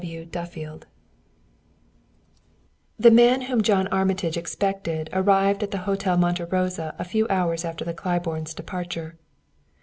[0.01, 0.25] S.W.
[0.25, 0.87] Duffield.
[2.97, 7.63] The man whom John Armitage expected arrived at the Hotel Monte Rosa a few hours
[7.63, 9.19] after the Claibornes' departure.